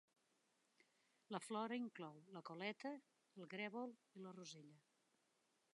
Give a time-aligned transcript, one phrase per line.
[1.35, 2.95] La flora inclou la coleta,
[3.41, 4.81] el grèvol i la rosella.